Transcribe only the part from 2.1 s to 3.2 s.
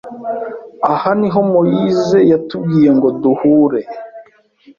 yatubwiye ngo